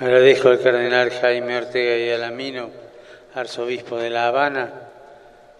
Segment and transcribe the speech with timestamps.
[0.00, 2.70] Agradezco al cardenal Jaime Ortega y Alamino,
[3.34, 4.88] arzobispo de La Habana,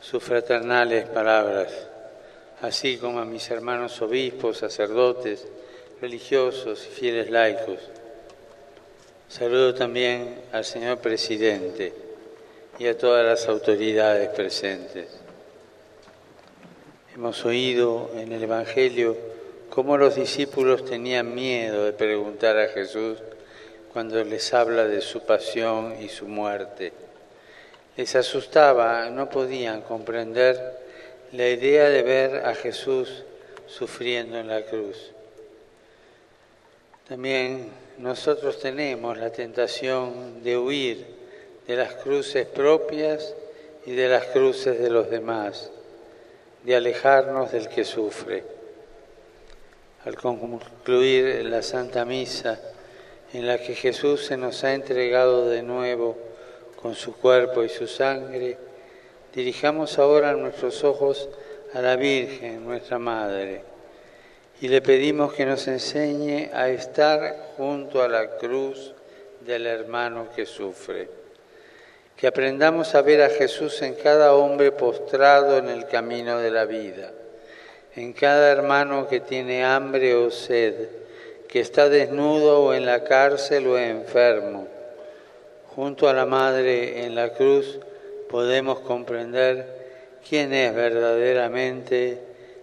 [0.00, 1.72] sus fraternales palabras,
[2.60, 5.46] así como a mis hermanos obispos, sacerdotes,
[6.00, 7.78] religiosos y fieles laicos.
[9.28, 11.92] Saludo también al señor presidente
[12.80, 15.16] y a todas las autoridades presentes.
[17.14, 19.16] Hemos oído en el Evangelio
[19.70, 23.18] cómo los discípulos tenían miedo de preguntar a Jesús
[23.94, 26.92] cuando les habla de su pasión y su muerte.
[27.96, 30.80] Les asustaba, no podían comprender
[31.30, 33.22] la idea de ver a Jesús
[33.68, 35.12] sufriendo en la cruz.
[37.06, 37.68] También
[37.98, 41.06] nosotros tenemos la tentación de huir
[41.68, 43.32] de las cruces propias
[43.86, 45.70] y de las cruces de los demás,
[46.64, 48.42] de alejarnos del que sufre.
[50.04, 52.58] Al concluir la Santa Misa,
[53.34, 56.16] en la que Jesús se nos ha entregado de nuevo
[56.80, 58.56] con su cuerpo y su sangre,
[59.34, 61.28] dirijamos ahora nuestros ojos
[61.72, 63.62] a la Virgen, nuestra Madre,
[64.60, 68.94] y le pedimos que nos enseñe a estar junto a la cruz
[69.40, 71.08] del hermano que sufre.
[72.16, 76.66] Que aprendamos a ver a Jesús en cada hombre postrado en el camino de la
[76.66, 77.10] vida,
[77.96, 80.88] en cada hermano que tiene hambre o sed,
[81.54, 84.66] que está desnudo o en la cárcel o enfermo.
[85.76, 87.78] Junto a la Madre en la cruz
[88.28, 92.18] podemos comprender quién es verdaderamente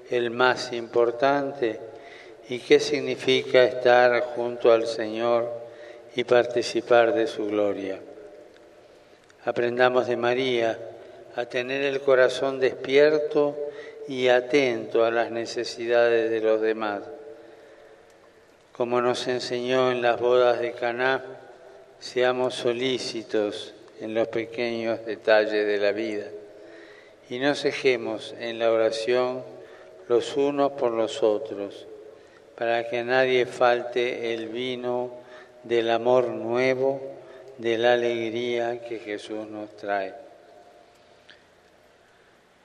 [0.09, 1.80] el más importante
[2.50, 5.50] y qué significa estar junto al Señor
[6.14, 7.97] y participar de su gloria.
[9.45, 10.78] Aprendamos de María
[11.38, 13.56] a tener el corazón despierto
[14.09, 17.03] y atento a las necesidades de los demás
[18.81, 21.23] como nos enseñó en las bodas de Caná,
[21.99, 26.25] seamos solícitos en los pequeños detalles de la vida
[27.29, 29.44] y no cejemos en la oración
[30.07, 31.85] los unos por los otros,
[32.57, 35.11] para que a nadie falte el vino
[35.61, 37.00] del amor nuevo,
[37.59, 40.16] de la alegría que Jesús nos trae.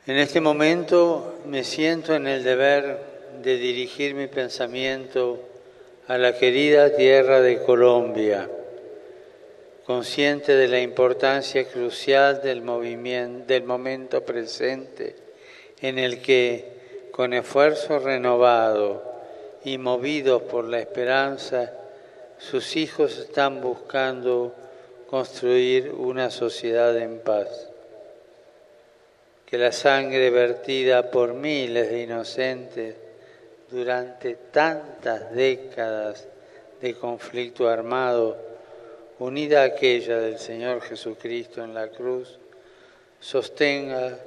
[0.06, 3.00] En este momento me siento en el deber
[3.42, 5.55] de dirigir mi pensamiento
[6.08, 8.48] a la querida tierra de Colombia,
[9.84, 15.16] consciente de la importancia crucial del, movimiento, del momento presente
[15.80, 19.02] en el que, con esfuerzo renovado
[19.64, 21.72] y movidos por la esperanza,
[22.38, 24.54] sus hijos están buscando
[25.10, 27.68] construir una sociedad en paz.
[29.44, 32.94] Que la sangre vertida por miles de inocentes
[33.70, 36.26] durante tantas décadas
[36.80, 38.36] de conflicto armado,
[39.18, 42.38] unida a aquella del Señor Jesucristo en la cruz,
[43.18, 44.18] sostenga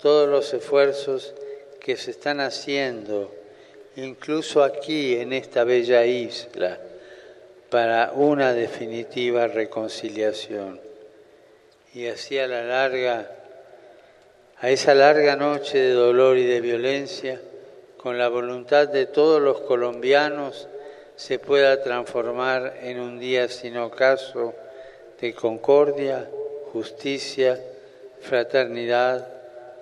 [0.00, 1.34] todos los esfuerzos
[1.80, 3.32] que se están haciendo,
[3.96, 6.78] incluso aquí en esta bella isla,
[7.70, 10.80] para una definitiva reconciliación.
[11.94, 13.30] Y así a la larga,
[14.58, 17.40] a esa larga noche de dolor y de violencia,
[18.02, 20.66] con la voluntad de todos los colombianos,
[21.14, 24.54] se pueda transformar en un día sin ocaso
[25.20, 26.28] de concordia,
[26.72, 27.60] justicia,
[28.20, 29.28] fraternidad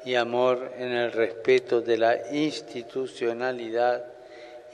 [0.04, 4.04] y amor en el respeto de la institucionalidad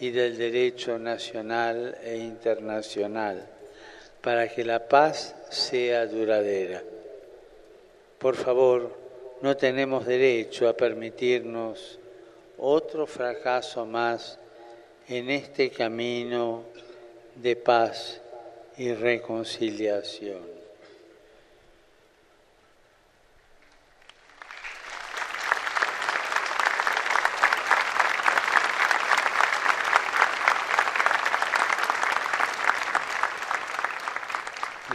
[0.00, 3.46] y del derecho nacional e internacional,
[4.22, 6.82] para que la paz sea duradera.
[8.18, 8.90] Por favor,
[9.42, 12.00] no tenemos derecho a permitirnos
[12.58, 14.38] otro fracaso más
[15.08, 16.64] en este camino
[17.34, 18.20] de paz
[18.76, 20.56] y reconciliación.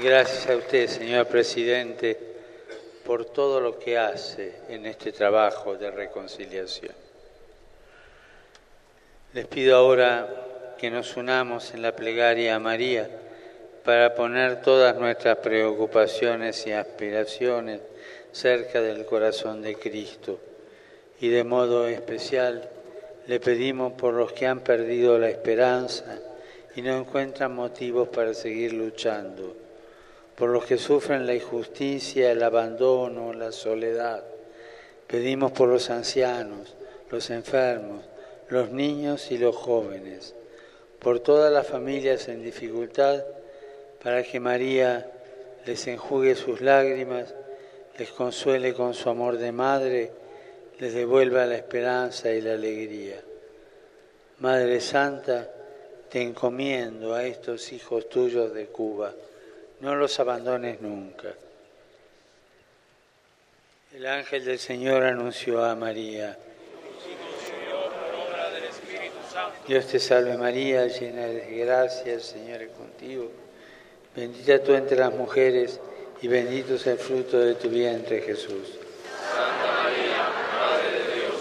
[0.01, 2.17] Gracias a usted, señor presidente,
[3.05, 7.10] por todo lo que hace en este trabajo de reconciliación.
[9.33, 13.09] Les pido ahora que nos unamos en la plegaria a María
[13.85, 17.79] para poner todas nuestras preocupaciones y aspiraciones
[18.33, 20.37] cerca del corazón de Cristo.
[21.21, 22.69] Y de modo especial
[23.25, 26.19] le pedimos por los que han perdido la esperanza
[26.75, 29.55] y no encuentran motivos para seguir luchando,
[30.35, 34.25] por los que sufren la injusticia, el abandono, la soledad.
[35.07, 36.75] Pedimos por los ancianos,
[37.09, 38.10] los enfermos,
[38.51, 40.35] los niños y los jóvenes,
[40.99, 43.23] por todas las familias en dificultad,
[44.03, 45.09] para que María
[45.65, 47.33] les enjugue sus lágrimas,
[47.97, 50.11] les consuele con su amor de madre,
[50.79, 53.21] les devuelva la esperanza y la alegría.
[54.39, 55.49] Madre Santa,
[56.09, 59.13] te encomiendo a estos hijos tuyos de Cuba,
[59.79, 61.33] no los abandones nunca.
[63.93, 66.37] El ángel del Señor anunció a María.
[69.67, 73.31] Dios te salve María, llena de gracia, el Señor es contigo.
[74.15, 75.79] Bendita tú entre las mujeres
[76.21, 78.77] y bendito es el fruto de tu vientre Jesús.
[79.33, 80.29] Santa María,
[80.59, 81.33] Madre de Dios,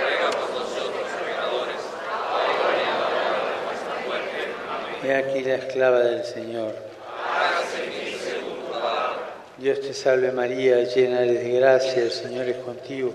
[0.00, 4.36] ruega por nosotros pecadores, ahora y en la hora de nuestra muerte.
[4.70, 5.10] Amén.
[5.10, 6.74] He aquí la esclava del Señor.
[7.18, 9.62] Hágase en mí según tu.
[9.62, 13.12] Dios te salve María, llena de gracia, el Señor es contigo.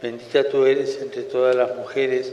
[0.00, 2.32] Bendita tú eres entre todas las mujeres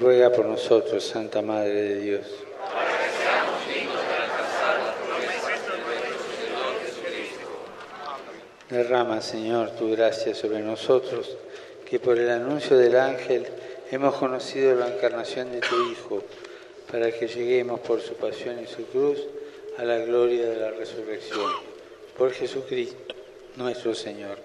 [0.00, 2.26] Ruega por nosotros, Santa Madre de Dios.
[8.70, 11.36] Derrama, Señor, tu gracia sobre nosotros,
[11.84, 13.46] que por el anuncio del ángel
[13.90, 16.22] hemos conocido la encarnación de tu Hijo,
[16.92, 19.18] para que lleguemos por su pasión y su cruz
[19.78, 21.50] a la gloria de la resurrección.
[22.16, 23.14] Por Jesucristo,
[23.56, 24.38] nuestro Señor.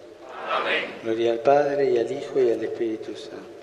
[0.50, 0.96] Amén.
[1.04, 3.63] Gloria al Padre y al Hijo y al Espíritu Santo.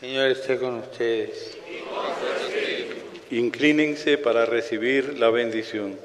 [0.00, 1.58] Señor esté con ustedes.
[3.30, 5.98] Inclínense para recibir la bendición.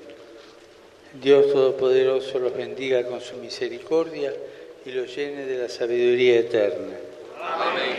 [1.21, 4.33] Dios Todopoderoso los bendiga con su misericordia
[4.83, 6.95] y los llene de la sabiduría eterna.
[7.39, 7.97] Amén.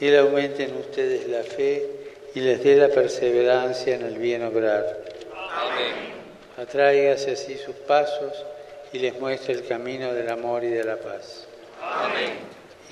[0.00, 1.86] Él aumente en ustedes la fe
[2.34, 5.04] y les dé la perseverancia en el bien obrar.
[5.34, 6.14] Amén.
[6.56, 8.32] Atráigase así sus pasos
[8.90, 11.46] y les muestre el camino del amor y de la paz.
[11.82, 12.32] Amén.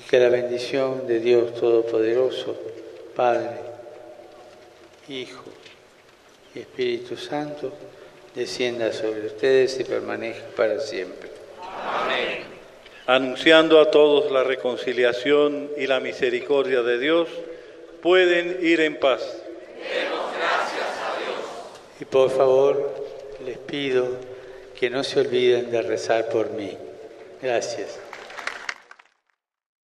[0.09, 2.55] Que la bendición de Dios Todopoderoso,
[3.15, 3.57] Padre,
[5.09, 5.45] Hijo
[6.53, 7.73] y Espíritu Santo,
[8.35, 11.29] descienda sobre ustedes y permanezca para siempre.
[11.83, 12.43] Amén.
[13.07, 17.29] Anunciando a todos la reconciliación y la misericordia de Dios,
[18.01, 19.21] pueden ir en paz.
[21.99, 22.93] Y por favor,
[23.45, 24.07] les pido
[24.79, 26.77] que no se olviden de rezar por mí.
[27.41, 28.04] Gracias.